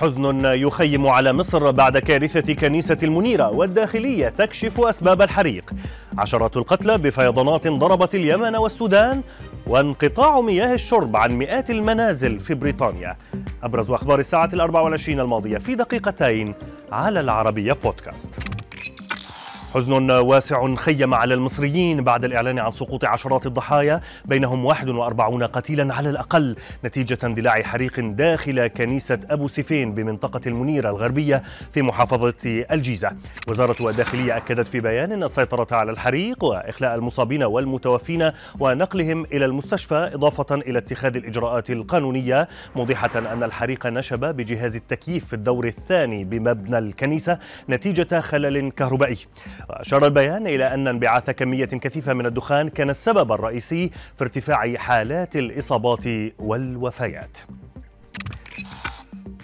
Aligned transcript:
حزن 0.00 0.44
يخيم 0.44 1.06
على 1.06 1.32
مصر 1.32 1.70
بعد 1.70 1.98
كارثة 1.98 2.54
كنيسة 2.54 2.98
المنيرة 3.02 3.48
والداخلية 3.48 4.28
تكشف 4.28 4.80
أسباب 4.80 5.22
الحريق. 5.22 5.70
عشرات 6.18 6.56
القتلى 6.56 6.98
بفيضانات 6.98 7.68
ضربت 7.68 8.14
اليمن 8.14 8.56
والسودان 8.56 9.22
وانقطاع 9.66 10.40
مياه 10.40 10.74
الشرب 10.74 11.16
عن 11.16 11.32
مئات 11.32 11.70
المنازل 11.70 12.40
في 12.40 12.54
بريطانيا. 12.54 13.16
أبرز 13.62 13.90
أخبار 13.90 14.18
الساعة 14.18 14.50
الأربع 14.52 14.80
والعشرين 14.80 15.20
الماضية 15.20 15.58
في 15.58 15.74
دقيقتين 15.74 16.54
على 16.92 17.20
العربية 17.20 17.72
بودكاست. 17.84 18.30
حزن 19.74 20.10
واسع 20.10 20.74
خيم 20.74 21.14
على 21.14 21.34
المصريين 21.34 22.04
بعد 22.04 22.24
الإعلان 22.24 22.58
عن 22.58 22.72
سقوط 22.72 23.04
عشرات 23.04 23.46
الضحايا 23.46 24.00
بينهم 24.24 24.64
41 24.64 25.42
قتيلا 25.42 25.94
على 25.94 26.10
الأقل 26.10 26.56
نتيجة 26.84 27.18
اندلاع 27.24 27.62
حريق 27.62 28.00
داخل 28.00 28.66
كنيسة 28.66 29.18
أبو 29.30 29.48
سيفين 29.48 29.94
بمنطقة 29.94 30.40
المنيرة 30.46 30.90
الغربية 30.90 31.42
في 31.72 31.82
محافظة 31.82 32.34
الجيزة. 32.70 33.10
وزارة 33.48 33.90
الداخلية 33.90 34.36
أكدت 34.36 34.66
في 34.68 34.80
بيان 34.80 35.12
أن 35.12 35.22
السيطرة 35.22 35.76
على 35.76 35.90
الحريق 35.90 36.44
وإخلاء 36.44 36.94
المصابين 36.94 37.42
والمتوفين 37.42 38.30
ونقلهم 38.60 39.24
إلى 39.24 39.44
المستشفى 39.44 40.10
إضافة 40.14 40.54
إلى 40.54 40.78
اتخاذ 40.78 41.16
الإجراءات 41.16 41.70
القانونية 41.70 42.48
موضحة 42.76 43.10
أن 43.18 43.42
الحريق 43.42 43.86
نشب 43.86 44.20
بجهاز 44.20 44.76
التكييف 44.76 45.26
في 45.26 45.34
الدور 45.34 45.66
الثاني 45.66 46.24
بمبنى 46.24 46.78
الكنيسة 46.78 47.38
نتيجة 47.68 48.20
خلل 48.20 48.70
كهربائي. 48.70 49.18
وأشار 49.68 50.06
البيان 50.06 50.46
إلى 50.46 50.74
أن 50.74 50.88
انبعاث 50.88 51.30
كمية 51.30 51.64
كثيفة 51.64 52.14
من 52.14 52.26
الدخان 52.26 52.68
كان 52.68 52.90
السبب 52.90 53.32
الرئيسي 53.32 53.90
في 54.16 54.24
ارتفاع 54.24 54.76
حالات 54.76 55.36
الإصابات 55.36 56.04
والوفيات. 56.38 57.38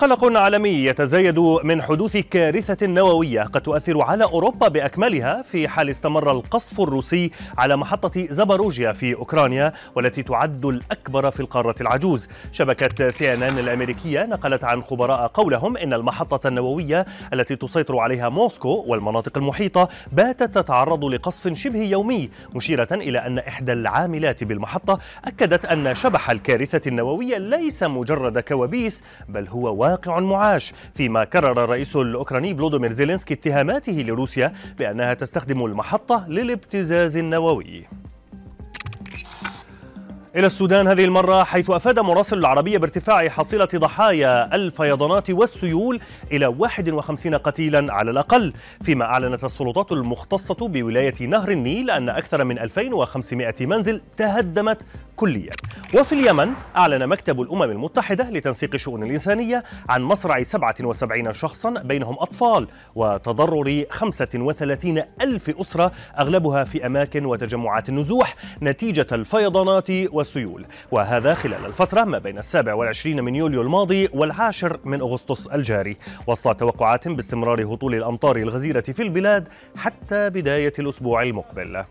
قلق 0.00 0.38
عالمي 0.38 0.68
يتزايد 0.84 1.38
من 1.38 1.82
حدوث 1.82 2.16
كارثة 2.16 2.86
نووية 2.86 3.42
قد 3.42 3.60
تؤثر 3.60 4.02
على 4.02 4.24
أوروبا 4.24 4.68
بأكملها 4.68 5.42
في 5.42 5.68
حال 5.68 5.90
استمر 5.90 6.30
القصف 6.30 6.80
الروسي 6.80 7.30
على 7.58 7.76
محطة 7.76 8.26
زاباروجيا 8.30 8.92
في 8.92 9.14
أوكرانيا 9.14 9.72
والتي 9.94 10.22
تعد 10.22 10.66
الأكبر 10.66 11.30
في 11.30 11.40
القارة 11.40 11.74
العجوز. 11.80 12.28
شبكة 12.52 13.08
سي 13.08 13.34
إن 13.34 13.42
إن 13.42 13.58
الأمريكية 13.58 14.22
نقلت 14.26 14.64
عن 14.64 14.82
خبراء 14.82 15.26
قولهم 15.26 15.76
إن 15.76 15.92
المحطة 15.92 16.48
النووية 16.48 17.06
التي 17.32 17.56
تسيطر 17.56 17.98
عليها 17.98 18.28
موسكو 18.28 18.84
والمناطق 18.86 19.38
المحيطة 19.38 19.88
باتت 20.12 20.54
تتعرض 20.58 21.04
لقصف 21.04 21.52
شبه 21.52 21.82
يومي 21.82 22.30
مشيرة 22.54 22.88
إلى 22.92 23.18
أن 23.18 23.38
إحدى 23.38 23.72
العاملات 23.72 24.44
بالمحطة 24.44 24.98
أكدت 25.24 25.64
أن 25.64 25.94
شبح 25.94 26.30
الكارثة 26.30 26.88
النووية 26.88 27.38
ليس 27.38 27.82
مجرد 27.82 28.38
كوابيس 28.38 29.02
بل 29.28 29.48
هو 29.48 29.89
واقع 29.90 30.20
معاش 30.20 30.72
فيما 30.94 31.24
كرر 31.24 31.64
الرئيس 31.64 31.96
الأوكراني 31.96 32.54
فلوديمير 32.54 32.92
زيلينسكي 32.92 33.34
اتهاماته 33.34 33.92
لروسيا 33.92 34.52
بأنها 34.78 35.14
تستخدم 35.14 35.64
المحطة 35.64 36.28
للابتزاز 36.28 37.16
النووي. 37.16 37.86
إلى 40.36 40.46
السودان 40.46 40.88
هذه 40.88 41.04
المرة 41.04 41.44
حيث 41.44 41.70
أفاد 41.70 41.98
مراسل 41.98 42.38
العربية 42.38 42.78
بارتفاع 42.78 43.28
حصيلة 43.28 43.68
ضحايا 43.74 44.54
الفيضانات 44.54 45.30
والسيول 45.30 46.00
إلى 46.32 46.46
51 46.46 47.34
قتيلا 47.34 47.92
على 47.92 48.10
الأقل. 48.10 48.52
فيما 48.82 49.04
أعلنت 49.04 49.44
السلطات 49.44 49.92
المختصة 49.92 50.68
بولاية 50.68 51.26
نهر 51.26 51.50
النيل 51.50 51.90
أن 51.90 52.08
أكثر 52.08 52.44
من 52.44 52.58
2500 52.58 53.54
منزل 53.60 54.00
تهدمت 54.16 54.78
كليا. 55.16 55.50
وفي 55.94 56.12
اليمن 56.12 56.52
أعلن 56.76 57.06
مكتب 57.06 57.40
الأمم 57.40 57.62
المتحدة 57.62 58.30
لتنسيق 58.30 58.70
الشؤون 58.74 59.02
الإنسانية 59.02 59.64
عن 59.88 60.02
مصرع 60.02 60.42
77 60.42 61.32
شخصا 61.32 61.70
بينهم 61.70 62.16
أطفال 62.18 62.68
وتضرر 62.94 63.84
35 63.90 65.02
ألف 65.20 65.60
أسرة 65.60 65.92
أغلبها 66.18 66.64
في 66.64 66.86
أماكن 66.86 67.26
وتجمعات 67.26 67.88
النزوح. 67.88 68.36
نتيجة 68.62 69.06
الفيضانات 69.12 69.90
والسيول. 70.20 70.64
وهذا 70.92 71.34
خلال 71.34 71.66
الفترة 71.66 72.04
ما 72.04 72.18
بين 72.18 72.38
السابع 72.38 72.74
والعشرين 72.74 73.24
من 73.24 73.34
يوليو 73.34 73.62
الماضي 73.62 74.08
والعاشر 74.12 74.80
من 74.84 75.00
أغسطس 75.00 75.46
الجاري. 75.46 75.96
وسط 76.26 76.56
توقعات 76.56 77.08
باستمرار 77.08 77.64
هطول 77.64 77.94
الأمطار 77.94 78.36
الغزيرة 78.36 78.80
في 78.80 79.02
البلاد 79.02 79.48
حتى 79.76 80.30
بداية 80.30 80.72
الأسبوع 80.78 81.22
المقبل. 81.22 81.84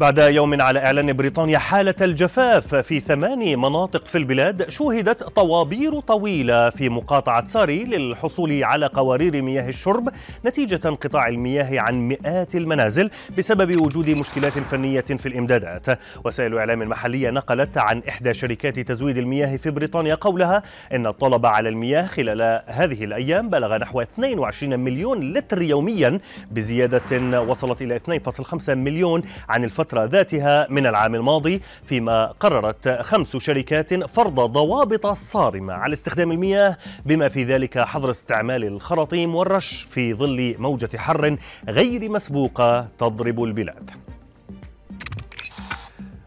بعد 0.00 0.18
يوم 0.18 0.62
على 0.62 0.78
إعلان 0.78 1.12
بريطانيا 1.12 1.58
حالة 1.58 1.94
الجفاف 2.00 2.74
في 2.74 3.00
ثماني 3.00 3.56
مناطق 3.56 4.06
في 4.06 4.18
البلاد 4.18 4.68
شوهدت 4.68 5.22
طوابير 5.22 6.00
طويلة 6.00 6.70
في 6.70 6.88
مقاطعة 6.88 7.46
ساري 7.46 7.84
للحصول 7.84 8.64
على 8.64 8.86
قوارير 8.86 9.42
مياه 9.42 9.68
الشرب 9.68 10.08
نتيجة 10.46 10.80
انقطاع 10.84 11.28
المياه 11.28 11.80
عن 11.80 12.08
مئات 12.08 12.54
المنازل 12.54 13.10
بسبب 13.38 13.80
وجود 13.80 14.10
مشكلات 14.10 14.52
فنية 14.52 15.00
في 15.00 15.26
الإمدادات. 15.26 15.98
وسائل 16.24 16.58
إعلام 16.58 16.78
محلية 16.78 17.30
نقلت 17.30 17.78
عن 17.78 18.02
إحدى 18.08 18.34
شركات 18.34 18.78
تزويد 18.78 19.18
المياه 19.18 19.56
في 19.56 19.70
بريطانيا 19.70 20.14
قولها 20.14 20.62
إن 20.92 21.06
الطلب 21.06 21.46
على 21.46 21.68
المياه 21.68 22.06
خلال 22.06 22.62
هذه 22.66 23.04
الأيام 23.04 23.48
بلغ 23.50 23.76
نحو 23.76 24.00
22 24.00 24.80
مليون 24.80 25.32
لتر 25.32 25.62
يوميا 25.62 26.20
بزيادة 26.50 27.40
وصلت 27.40 27.82
إلى 27.82 28.00
2.5 28.20 28.68
مليون 28.68 29.22
عن 29.48 29.64
الفترة 29.64 29.89
الفترة 29.90 30.04
ذاتها 30.04 30.66
من 30.70 30.86
العام 30.86 31.14
الماضي 31.14 31.62
فيما 31.84 32.26
قررت 32.26 32.88
خمس 32.88 33.36
شركات 33.36 34.04
فرض 34.04 34.40
ضوابط 34.40 35.06
صارمة 35.06 35.72
على 35.72 35.92
استخدام 35.92 36.32
المياه 36.32 36.76
بما 37.06 37.28
في 37.28 37.44
ذلك 37.44 37.78
حظر 37.78 38.10
استعمال 38.10 38.64
الخراطيم 38.64 39.34
والرش 39.34 39.86
في 39.90 40.14
ظل 40.14 40.54
موجة 40.58 40.96
حر 40.96 41.36
غير 41.68 42.08
مسبوقة 42.08 42.88
تضرب 42.98 43.44
البلاد. 43.44 43.90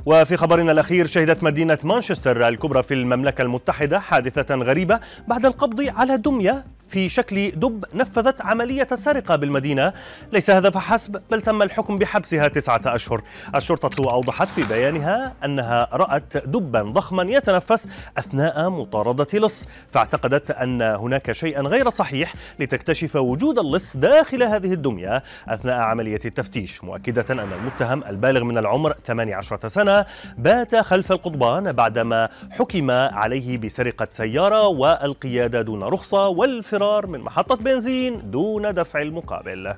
وفي 0.05 0.37
خبرنا 0.37 0.71
الأخير 0.71 1.05
شهدت 1.05 1.43
مدينة 1.43 1.77
مانشستر 1.83 2.47
الكبرى 2.47 2.83
في 2.83 2.93
المملكة 2.93 3.41
المتحدة 3.41 3.99
حادثة 3.99 4.55
غريبة 4.55 4.99
بعد 5.27 5.45
القبض 5.45 5.81
على 5.87 6.17
دمية 6.17 6.65
في 6.93 7.09
شكل 7.09 7.51
دب 7.51 7.85
نفذت 7.93 8.41
عملية 8.41 8.87
سرقة 8.95 9.35
بالمدينة. 9.35 9.93
ليس 10.33 10.49
هذا 10.49 10.69
فحسب 10.69 11.21
بل 11.31 11.41
تم 11.41 11.61
الحكم 11.61 11.97
بحبسها 11.97 12.47
تسعة 12.47 12.81
أشهر. 12.85 13.21
الشرطة 13.55 14.11
أوضحت 14.11 14.47
في 14.47 14.63
بيانها 14.63 15.33
أنها 15.45 15.87
رأت 15.93 16.37
دبا 16.37 16.81
ضخما 16.81 17.23
يتنفس 17.23 17.89
أثناء 18.17 18.69
مطاردة 18.69 19.39
لص. 19.39 19.67
فاعتقدت 19.91 20.51
أن 20.51 20.81
هناك 20.81 21.31
شيئا 21.31 21.61
غير 21.61 21.89
صحيح 21.89 22.33
لتكتشف 22.59 23.15
وجود 23.15 23.59
اللص 23.59 23.97
داخل 23.97 24.43
هذه 24.43 24.73
الدمية 24.73 25.23
أثناء 25.47 25.75
عملية 25.75 26.21
التفتيش. 26.25 26.83
مؤكدة 26.83 27.25
أن 27.29 27.39
المتهم 27.39 28.03
البالغ 28.03 28.43
من 28.43 28.57
العمر 28.57 28.93
18 29.05 29.67
سنة 29.67 30.05
بات 30.37 30.75
خلف 30.75 31.11
القضبان 31.11 31.71
بعدما 31.71 32.29
حكم 32.51 32.91
عليه 32.91 33.57
بسرقة 33.57 34.07
سيارة 34.11 34.67
والقيادة 34.67 35.61
دون 35.61 35.83
رخصة 35.83 36.27
والفرار 36.27 36.82
من 36.83 37.19
محطة 37.19 37.55
بنزين 37.55 38.31
دون 38.31 38.71
دفع 38.71 39.01
المقابل. 39.01 39.73